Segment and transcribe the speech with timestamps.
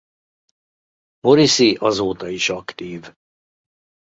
[1.19, 3.13] Morrissey azóta is aktív.